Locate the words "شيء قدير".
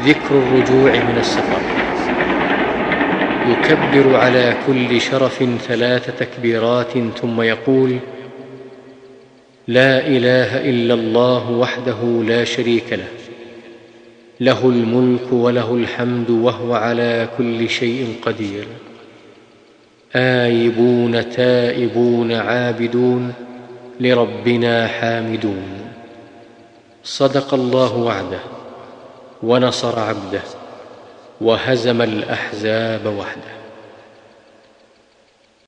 17.68-18.66